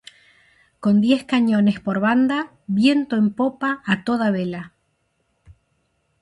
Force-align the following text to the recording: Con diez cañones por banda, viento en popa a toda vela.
Con 0.83 0.99
diez 0.99 1.25
cañones 1.25 1.79
por 1.79 1.99
banda, 1.99 2.51
viento 2.65 3.17
en 3.17 3.31
popa 3.35 3.83
a 3.85 4.03
toda 4.03 4.31
vela. 4.31 4.73